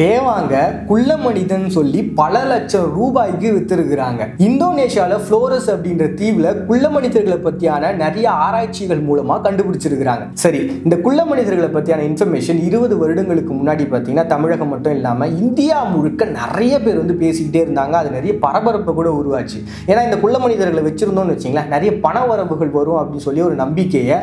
தேவாங்க 0.00 0.54
குள்ள 0.88 1.10
மனிதன் 1.16 1.62
சொல்லி 1.74 2.00
பல 2.18 2.34
லட்சம் 2.50 2.88
ரூபாய்க்கு 2.96 3.48
வித்திருக்கிறாங்க. 3.56 4.22
இந்தோனேஷியாவில் 4.46 5.22
ஃப்ளோரஸ் 5.26 5.68
அப்படின்ற 5.74 6.06
தீவில் 6.18 6.48
குள்ள 6.68 6.86
மனிதர்களை 6.96 7.38
பற்றியான 7.46 7.92
நிறைய 8.02 8.26
ஆராய்ச்சிகள் 8.46 9.00
மூலமாக 9.06 9.40
கண்டுபிடிச்சிருக்கிறாங்க. 9.46 10.24
சரி 10.42 10.60
இந்த 10.84 10.96
குள்ள 11.06 11.20
மனிதர்களை 11.30 11.68
பற்றியான 11.76 12.04
இன்ஃபர்மேஷன் 12.10 12.60
இருபது 12.68 12.96
வருடங்களுக்கு 13.02 13.54
முன்னாடி 13.60 13.86
பாத்தீங்கன்னா 13.92 14.26
தமிழகம் 14.34 14.72
மட்டும் 14.74 14.96
இல்லாமல் 14.98 15.34
இந்தியா 15.44 15.78
முழுக்க 15.94 16.28
நிறைய 16.40 16.74
பேர் 16.86 17.02
வந்து 17.02 17.16
பேசிக்கிட்டே 17.22 17.62
இருந்தாங்க. 17.66 17.96
அது 18.02 18.10
நிறைய 18.18 18.34
பரபரப்பை 18.44 18.94
கூட 19.00 19.10
உருவாச்சு. 19.20 19.60
ஏன்னா 19.90 20.04
இந்த 20.08 20.18
குள்ள 20.24 20.38
மனிதர்களை 20.44 20.84
வச்சிருந்தோம்னு 20.88 21.36
வச்சிங்களேன் 21.36 21.72
நிறைய 21.76 21.92
பண 22.04 22.26
வரவுகள் 22.32 22.76
வரும் 22.78 23.00
அப்படின்னு 23.00 23.28
சொல்லி 23.28 23.44
ஒரு 23.48 23.54
நம்பிக்கையை 23.54 24.18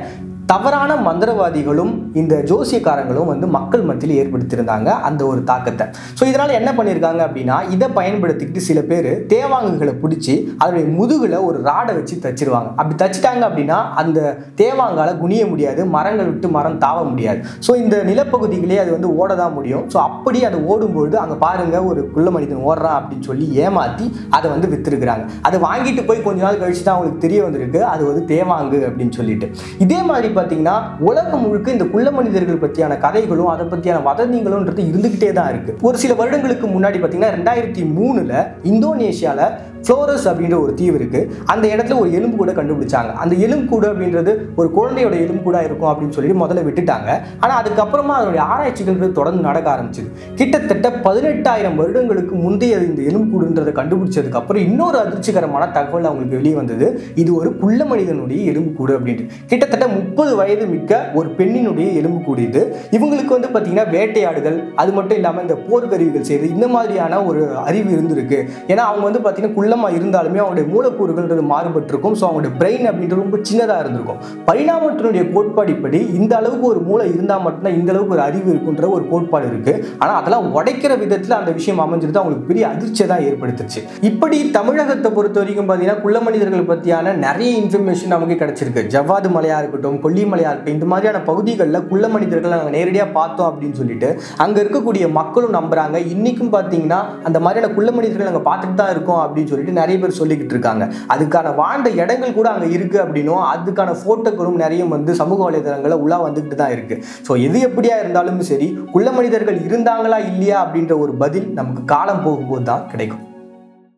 தவறான 0.51 0.91
மந்திரவாதிகளும் 1.07 1.91
இந்த 2.21 2.33
ஜோசியக்காரங்களும் 2.49 3.29
வந்து 3.31 3.47
மக்கள் 3.55 3.83
மத்தியில் 3.89 4.17
ஏற்படுத்தியிருந்தாங்க 4.21 4.89
அந்த 5.07 5.21
ஒரு 5.31 5.41
தாக்கத்தை. 5.49 5.85
ஸோ 6.17 6.23
இதனால் 6.29 6.55
என்ன 6.59 6.69
பண்ணியிருக்காங்க 6.77 7.21
அப்படின்னா 7.27 7.57
இதை 7.75 7.87
பயன்படுத்திக்கிட்டு 7.97 8.63
சில 8.69 8.79
பேர் 8.89 9.09
தேவாங்குகளை 9.33 9.93
பிடிச்சி 10.01 10.33
அதனுடைய 10.61 10.85
முதுகில் 10.97 11.37
ஒரு 11.49 11.59
ராடை 11.67 11.93
வச்சு 11.99 12.15
தச்சிருவாங்க. 12.25 12.69
அப்படி 12.79 12.97
தச்சிட்டாங்க 13.03 13.43
அப்படின்னா 13.49 13.77
அந்த 14.01 14.19
தேவாங்கால 14.61 15.13
குனிய 15.21 15.45
முடியாது 15.51 15.81
மரங்கள் 15.95 16.29
விட்டு 16.31 16.49
மரம் 16.57 16.77
தாவ 16.85 17.05
முடியாது. 17.11 17.39
ஸோ 17.67 17.71
இந்த 17.83 17.95
நிலப்பகுதிகளே 18.09 18.79
அது 18.83 18.93
வந்து 18.97 19.11
ஓட 19.19 19.31
தான் 19.41 19.55
முடியும். 19.57 19.85
ஸோ 19.95 19.99
அப்படி 20.09 20.41
அது 20.49 20.59
ஓடும்பொழுது 20.73 21.17
அங்கே 21.23 21.39
பாருங்க 21.45 21.83
ஒரு 21.91 22.03
குள்ள 22.17 22.29
மனிதன் 22.37 22.65
ஓடுறான் 22.69 22.97
அப்படின்னு 22.99 23.27
சொல்லி 23.29 23.47
ஏமாற்றி 23.65 24.07
அதை 24.39 24.47
வந்து 24.55 24.71
விற்றுருக்குறாங்க 24.75 25.25
அதை 25.49 25.59
வாங்கிட்டு 25.67 26.03
போய் 26.11 26.25
கொஞ்ச 26.27 26.39
நாள் 26.47 26.61
கழிச்சு 26.63 26.85
தான் 26.85 26.95
அவங்களுக்கு 26.97 27.25
தெரிய 27.27 27.41
வந்திருக்கு 27.47 27.81
அது 27.93 28.03
வந்து 28.11 28.25
தேவாங்கு 28.35 28.81
அப்படின்னு 28.89 29.15
சொல்லிட்டு. 29.21 29.49
இதே 29.85 30.01
மாதிரி 30.09 30.29
பார்த்தீங்கன்னா 30.35 30.75
உலகம் 30.99 31.43
முழுக்க 31.45 31.71
இந்த 31.71 31.85
குள்ள 31.85 32.11
மனிதர்கள் 32.11 32.61
பற்றியான 32.63 32.97
கதைகளும் 32.97 33.51
அதை 33.53 33.65
பற்றியான 33.65 34.01
வதந்திகளும்ன்றது 34.09 34.81
இருந்துகிட்டே 34.91 35.31
தான் 35.33 35.49
இருக்கு. 35.49 35.77
ஒரு 35.81 35.97
சில 35.97 36.13
வருடங்களுக்கு 36.13 36.67
முன்னாடி 36.67 36.99
பார்த்தீங்கன்னா 36.99 37.35
ரெண்டாயிரத்தி 37.37 37.83
மூணுல 37.97 38.33
இந்தோனேஷியாவில் 38.63 39.45
ஃப்ளோரஸ் 39.85 40.27
அப்படின்ற 40.31 40.57
ஒரு 40.63 40.73
தீவு 40.73 40.95
இருக்கு. 40.95 41.21
அந்த 41.45 41.65
இடத்துல 41.75 41.97
ஒரு 41.99 42.11
எலும்பு 42.13 42.37
கூட 42.37 42.51
கண்டுபிடிச்சாங்க. 42.51 43.13
அந்த 43.23 43.35
எலும்பு 43.35 43.67
கூடு 43.71 43.87
அப்படின்றது 43.93 44.33
ஒரு 44.55 44.69
குழந்தையோட 44.77 45.15
எலும்பு 45.25 45.43
கூட 45.43 45.63
இருக்கும் 45.63 45.89
அப்படின்னு 45.91 46.15
சொல்லி 46.17 46.33
முதல்ல 46.43 46.65
விட்டுட்டாங்க. 46.67 47.09
ஆனால் 47.39 47.57
அதுக்கப்புறமா 47.61 48.13
அதனுடைய 48.19 48.43
ஆராய்ச்சிகள் 48.53 49.17
தொடர்ந்து 49.19 49.41
நடக்க 49.49 49.67
ஆரம்பிச்சது. 49.75 50.09
கிட்டத்தட்ட 50.35 50.89
பதினெட்டாயிரம் 51.07 51.75
வருடங்களுக்கு 51.81 52.35
முந்தைய 52.35 52.77
இந்த 52.89 53.01
எலும்பு 53.01 53.29
கூடுன்றதை 53.33 53.73
கண்டுபிடிச்சதுக்கு 53.79 54.39
அப்புறம் 54.41 54.63
இன்னொரு 54.69 54.97
அதிர்ச்சிகரமான 55.03 55.71
தகவல் 55.71 56.07
அவங்களுக்கு 56.09 56.39
வெளியே 56.39 56.55
வந்தது. 56.55 56.87
இது 57.15 57.35
ஒரு 57.35 57.57
குள்ள 57.57 57.85
மனிதனுடைய 57.85 58.41
எலும்பு 58.51 58.71
கூடு 58.79 58.93
அப்படின்ட்டு. 58.97 59.27
கிட்டத்தட்ட 59.47 59.87
முப்பது 59.87 60.35
வயது 60.35 60.65
மிக்க 60.65 61.01
ஒரு 61.13 61.29
பெண்ணினுடைய 61.37 61.87
எலும்பு 61.99 62.21
கூடு 62.25 62.41
இது. 62.47 62.61
இவங்களுக்கு 62.91 63.33
வந்து 63.37 63.51
பார்த்தீங்கன்னா 63.53 63.87
வேட்டையாடுதல் 63.95 64.59
அது 64.75 64.91
மட்டும் 64.91 65.17
இல்லாமல் 65.17 65.41
இந்த 65.41 65.57
போர்க்கருவிகள் 65.67 66.27
செய்கிறது 66.29 66.53
இந்த 66.53 66.67
மாதிரியான 66.67 67.23
ஒரு 67.23 67.43
அறிவு 67.67 67.89
இருந்திருக்கு. 67.97 68.39
ஏன்னா 68.67 68.83
அவங்க 68.89 69.05
வந்து 69.09 69.23
பார்த்தீங்கன்னா 69.23 69.53
குள்ள 69.53 69.72
செல்லமாக 69.73 69.97
இருந்தாலுமே 69.99 70.39
அவங்களுடைய 70.41 70.65
மூலக்கூறுகள்ன்றது 70.73 71.43
மாறுபட்டிருக்கும். 71.51 72.15
ஸோ 72.19 72.23
அவங்களுடைய 72.27 72.53
பிரெயின் 72.59 72.87
அப்படின்றது 72.89 73.21
ரொம்ப 73.23 73.37
சின்னதாக 73.49 73.83
இருந்திருக்கும். 73.83 74.19
பரிணாமத்தினுடைய 74.49 75.23
கோட்பாடிப்படி 75.33 75.99
இந்த 76.19 76.33
அளவுக்கு 76.39 76.65
ஒரு 76.73 76.81
மூளை 76.89 77.05
இருந்தால் 77.15 77.43
மட்டும்தான் 77.45 77.77
இந்த 77.79 77.89
அளவுக்கு 77.93 78.15
ஒரு 78.17 78.23
அறிவு 78.27 78.47
இருக்குன்ற 78.53 78.87
ஒரு 78.97 79.03
கோட்பாடு 79.11 79.47
இருக்கு. 79.51 79.73
ஆனால் 80.01 80.17
அதெல்லாம் 80.19 80.47
உடைக்கிற 80.57 80.95
விதத்தில் 81.03 81.37
அந்த 81.39 81.53
விஷயம் 81.59 81.81
அமைஞ்சிருது. 81.85 82.19
அவங்களுக்கு 82.21 82.49
பெரிய 82.51 82.65
அதிர்ச்சியை 82.73 83.07
தான் 83.13 83.23
ஏற்படுத்துச்சு. 83.29 83.81
இப்படி 84.09 84.37
தமிழகத்தை 84.57 85.11
பொறுத்த 85.17 85.39
வரைக்கும் 85.41 85.69
பார்த்தீங்கன்னா 85.69 86.03
குள்ள 86.05 86.19
மனிதர்கள் 86.27 86.69
பற்றியான 86.71 87.15
நிறைய 87.25 87.51
இன்ஃபர்மேஷன் 87.63 88.13
நமக்கு 88.15 88.37
கிடைச்சிருக்கு. 88.43 88.83
ஜவ்வாது 88.95 89.31
மலையா 89.37 89.57
இருக்கட்டும் 89.63 89.99
கொல்லிமலையாக 90.05 90.53
இருக்கட்டும் 90.53 90.77
இந்த 90.79 90.89
மாதிரியான 90.93 91.23
பகுதிகளில் 91.31 91.81
குள்ள 91.93 92.05
மனிதர்கள் 92.17 92.55
நாங்கள் 92.55 92.77
நேரடியாக 92.77 93.09
பார்த்தோம் 93.19 93.49
அப்படின்னு 93.51 93.79
சொல்லிட்டு 93.81 94.11
அங்கே 94.45 94.61
இருக்கக்கூடிய 94.65 95.03
மக்களும் 95.19 95.57
நம்புறாங்க. 95.59 95.97
இன்னைக்கும் 96.15 96.53
பார்த்தீங்கன்னா 96.57 97.01
அந்த 97.29 97.37
மாதிரியான 97.47 97.71
குள்ள 97.79 97.89
மனிதர்கள் 97.97 98.31
நாங்கள் 98.31 98.47
பார்த்துட்டு 98.51 98.79
தான் 98.83 98.93
இருக்கோம் 98.95 99.21
அப்படின்னு 99.25 99.49
சொல்லி 99.51 99.62
சொல்லிட்டு 99.63 99.81
நிறைய 99.81 99.97
பேர் 100.01 100.19
சொல்லிக்கிட்டு 100.21 100.55
இருக்காங்க. 100.55 100.83
அதுக்கான 101.13 101.55
வாழ்ந்த 101.61 101.89
இடங்கள் 102.03 102.37
கூட 102.39 102.47
அங்கே 102.53 102.69
இருக்கு 102.77 102.97
அப்படின்னும் 103.05 103.43
அதுக்கான 103.53 103.95
ஃபோட்டோக்களும் 104.01 104.61
நிறைய 104.63 104.83
வந்து 104.95 105.11
சமூக 105.21 105.39
வலைதளங்களில் 105.47 106.03
உலா 106.05 106.19
வந்துக்கிட்டு 106.27 106.61
தான் 106.61 106.73
இருக்கு. 106.75 106.95
ஸோ 107.27 107.31
எது 107.47 107.59
எப்படியா 107.69 107.97
இருந்தாலும் 108.03 108.41
சரி 108.51 108.69
குள்ள 108.95 109.09
மனிதர்கள் 109.19 109.59
இருந்தாங்களா 109.67 110.19
இல்லையா 110.31 110.57
அப்படின்ற 110.65 110.95
ஒரு 111.03 111.15
பதில் 111.25 111.47
நமக்கு 111.59 111.83
காலம் 111.95 112.25
போகும்போது 112.25 112.67
தான் 112.71 112.89
கிடைக்கும். 112.93 113.23